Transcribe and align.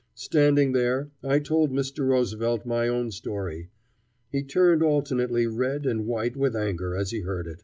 Standing 0.15 0.71
there, 0.71 1.11
I 1.23 1.37
told 1.37 1.71
Mr. 1.71 2.07
Roosevelt 2.07 2.65
my 2.65 2.87
own 2.87 3.11
story. 3.11 3.69
He 4.31 4.41
turned 4.41 4.81
alternately 4.81 5.45
red 5.45 5.85
and 5.85 6.07
white 6.07 6.35
with 6.35 6.55
anger 6.55 6.95
as 6.95 7.11
he 7.11 7.19
heard 7.19 7.45
it. 7.45 7.59